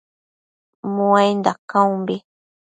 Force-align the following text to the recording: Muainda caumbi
Muainda 0.93 1.51
caumbi 1.69 2.15